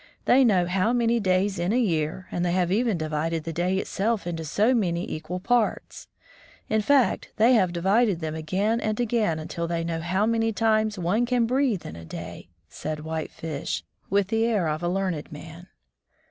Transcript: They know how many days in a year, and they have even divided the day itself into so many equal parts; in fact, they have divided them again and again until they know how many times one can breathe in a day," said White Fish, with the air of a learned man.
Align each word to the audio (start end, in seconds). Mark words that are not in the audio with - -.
They 0.25 0.43
know 0.43 0.65
how 0.65 0.93
many 0.93 1.19
days 1.19 1.59
in 1.59 1.71
a 1.71 1.77
year, 1.79 2.27
and 2.31 2.43
they 2.43 2.53
have 2.53 2.71
even 2.71 2.97
divided 2.97 3.43
the 3.43 3.53
day 3.53 3.77
itself 3.77 4.25
into 4.25 4.43
so 4.43 4.73
many 4.73 5.07
equal 5.07 5.39
parts; 5.39 6.07
in 6.67 6.81
fact, 6.81 7.29
they 7.37 7.53
have 7.53 7.71
divided 7.71 8.19
them 8.19 8.33
again 8.33 8.81
and 8.81 8.99
again 8.99 9.37
until 9.37 9.67
they 9.67 9.83
know 9.83 9.99
how 10.01 10.25
many 10.25 10.51
times 10.53 10.97
one 10.97 11.27
can 11.27 11.45
breathe 11.45 11.85
in 11.85 11.95
a 11.95 12.03
day," 12.03 12.49
said 12.67 13.01
White 13.01 13.29
Fish, 13.29 13.83
with 14.09 14.29
the 14.29 14.43
air 14.43 14.67
of 14.69 14.81
a 14.81 14.89
learned 14.89 15.31
man. 15.31 15.67